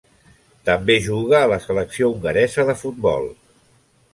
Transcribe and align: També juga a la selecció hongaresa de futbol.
També 0.69 0.95
juga 1.07 1.35
a 1.41 1.51
la 1.51 1.59
selecció 1.67 2.09
hongaresa 2.15 2.67
de 2.71 2.77
futbol. 2.81 3.29